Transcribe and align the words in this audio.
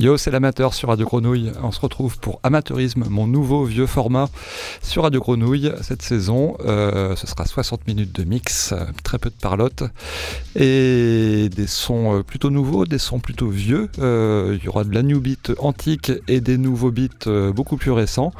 Yo, 0.00 0.16
c'est 0.16 0.30
l'amateur 0.30 0.74
sur 0.74 0.90
Radio 0.90 1.06
Grenouille. 1.06 1.50
On 1.60 1.72
se 1.72 1.80
retrouve 1.80 2.20
pour 2.20 2.38
Amateurisme, 2.44 3.06
mon 3.10 3.26
nouveau 3.26 3.64
vieux 3.64 3.88
format 3.88 4.28
sur 4.80 5.02
Radio 5.02 5.18
Grenouille 5.18 5.72
cette 5.82 6.02
saison. 6.02 6.56
Euh, 6.64 7.16
ce 7.16 7.26
sera 7.26 7.44
60 7.44 7.84
minutes 7.88 8.14
de 8.14 8.22
mix, 8.22 8.72
très 9.02 9.18
peu 9.18 9.28
de 9.28 9.34
parlotte 9.34 9.82
et 10.54 11.48
des 11.48 11.66
sons 11.66 12.18
euh, 12.18 12.22
plutôt 12.22 12.50
nouveaux, 12.50 12.86
des 12.86 12.98
sons 12.98 13.18
plutôt 13.18 13.48
vieux. 13.48 13.88
Euh, 13.98 14.56
il 14.56 14.64
y 14.64 14.68
aura 14.68 14.84
de 14.84 14.94
la 14.94 15.02
new 15.02 15.20
beat 15.20 15.50
antique 15.58 16.12
et 16.28 16.40
des 16.40 16.58
nouveaux 16.58 16.92
beats 16.92 17.50
beaucoup 17.52 17.76
plus 17.76 17.90
récents. 17.90 18.32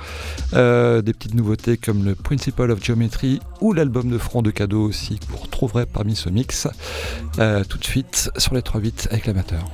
des 0.52 1.12
petites 1.12 1.34
nouveautés 1.34 1.76
comme 1.76 2.04
le 2.04 2.14
Principle 2.14 2.70
of 2.70 2.84
Geometry 2.84 3.40
ou 3.60 3.72
l'album 3.72 4.08
de 4.08 4.18
front 4.18 4.42
de 4.42 4.52
cadeau 4.52 4.84
aussi 4.84 5.18
que 5.18 5.26
vous 5.26 5.38
retrouverez 5.38 5.86
parmi 5.86 6.14
ce 6.14 6.28
mix. 6.28 6.68
tout 7.32 7.78
de 7.78 7.84
suite 7.84 8.30
sur 8.36 8.54
les 8.54 8.62
3 8.62 8.80
bits 8.80 8.94
avec 9.10 9.26
l'amateur. 9.26 9.64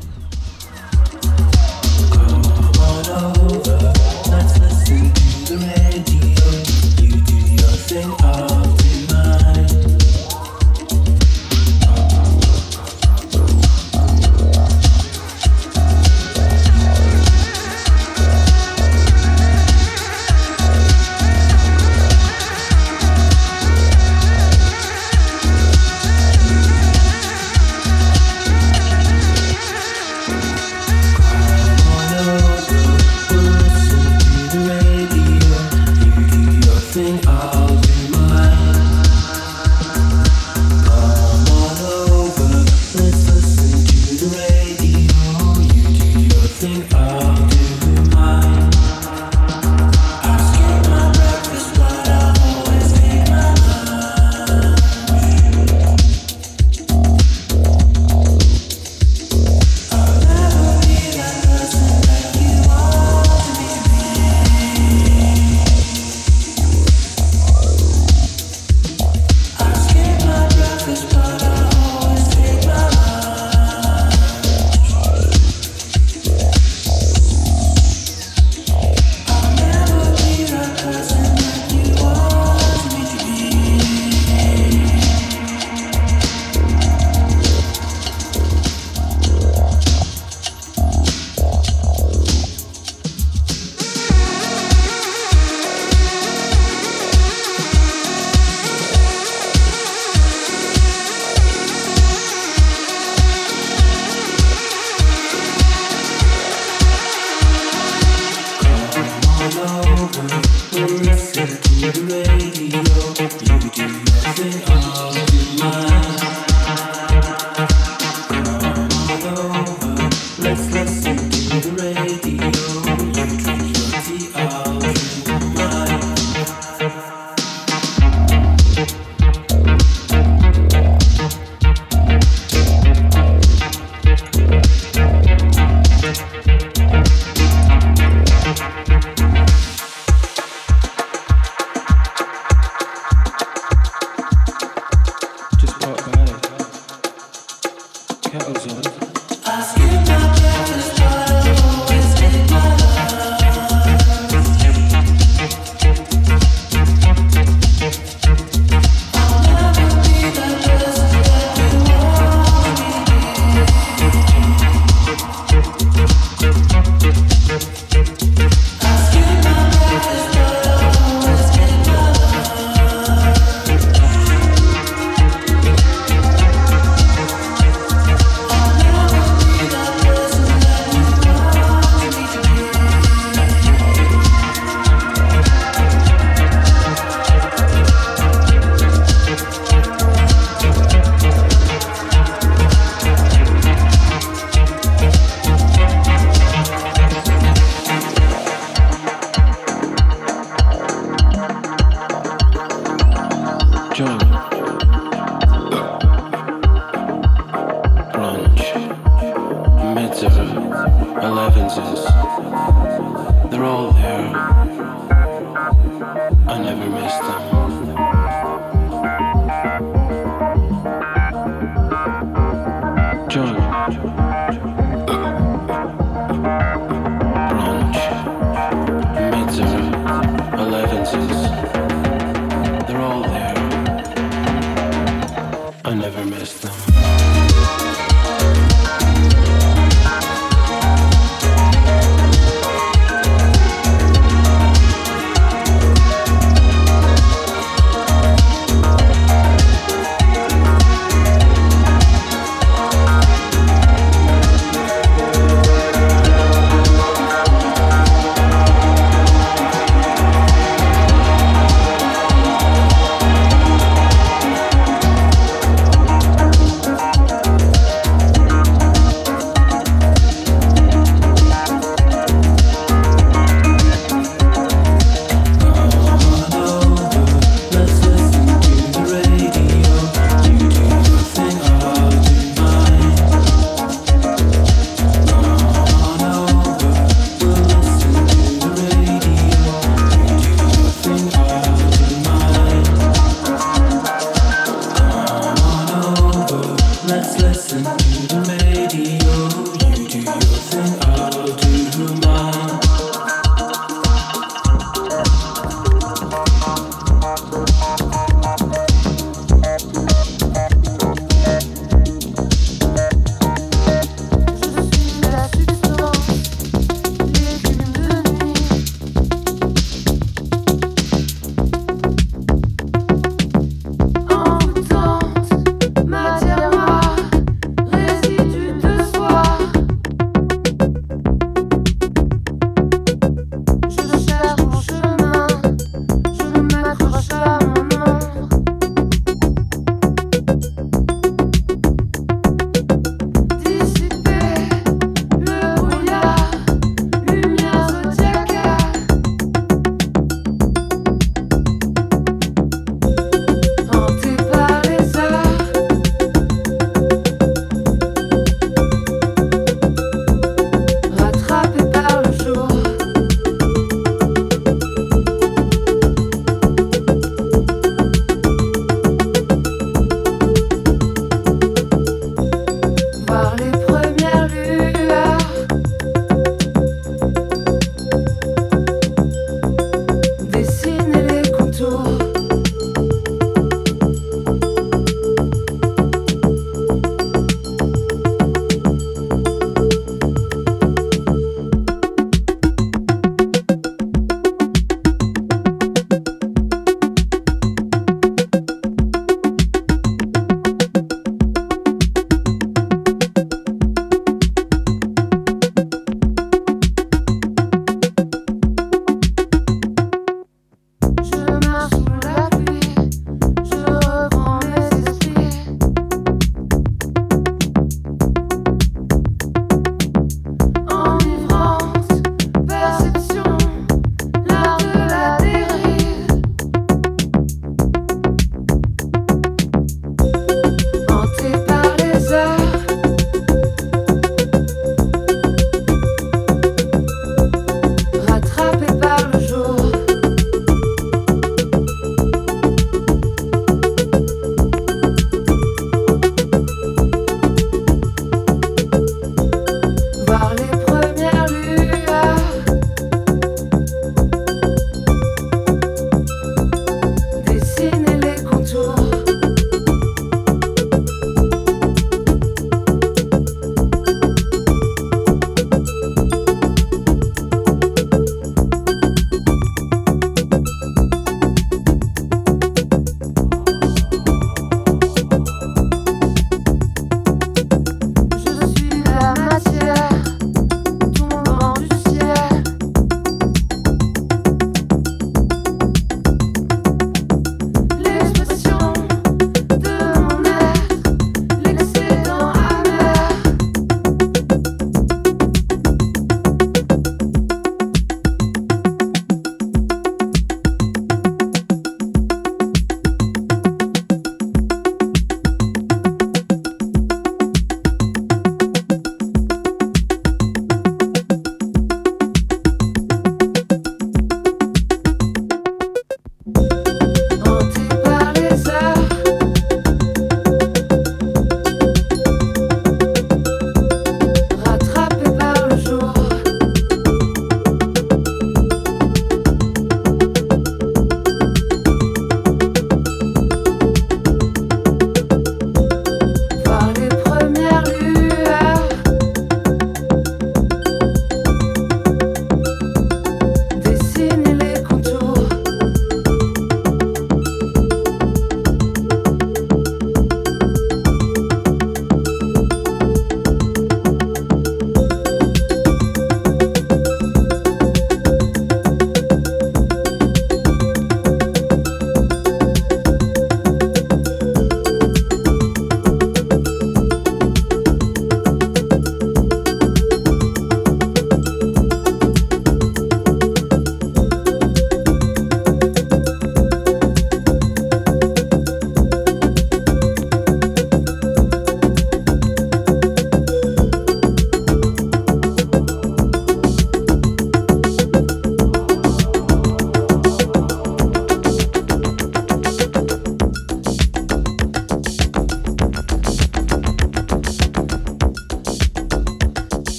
Listen 3.15 3.33
to 3.45 4.59
the 4.59 5.24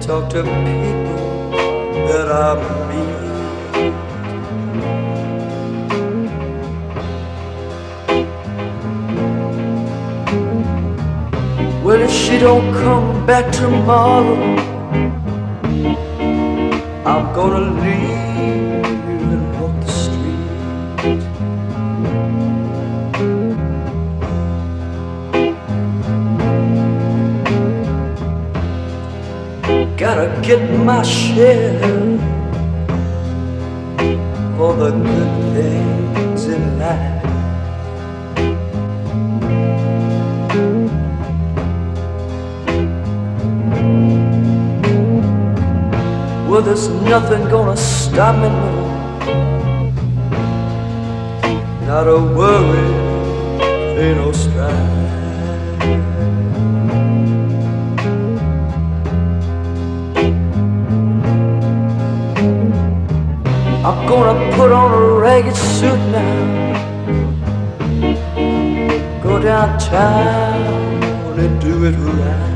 talk 0.00 0.28
to 0.30 0.42
people 0.42 1.50
that 2.08 2.28
I 2.30 2.54
meet. 2.88 3.16
Well, 11.84 12.00
if 12.02 12.10
she 12.10 12.38
don't 12.38 12.72
come 12.74 13.26
back 13.26 13.52
tomorrow, 13.52 14.36
I'm 17.04 17.32
gonna 17.34 17.80
leave 17.80 18.25
Gotta 29.96 30.28
get 30.42 30.60
my 30.84 31.02
share 31.02 31.80
for 34.58 34.74
the 34.76 34.90
good 34.90 35.54
things 35.54 36.44
in 36.44 36.78
life. 36.78 37.22
Well, 46.46 46.60
there's 46.60 46.88
nothing 46.88 47.48
gonna 47.48 47.76
stop 47.78 48.36
me 48.36 48.48
now. 48.50 48.96
Not 51.86 52.06
a 52.06 52.20
worry, 52.20 52.88
ain't 53.98 54.18
no 54.18 54.30
strife. 54.32 55.15
Gonna 64.06 64.56
put 64.56 64.70
on 64.70 64.92
a 64.92 65.20
ragged 65.20 65.56
suit 65.56 65.98
now. 66.12 66.76
Go 69.22 69.40
downtown 69.42 71.38
and 71.38 71.60
do 71.60 71.84
it 71.84 71.92
right. 71.92 72.55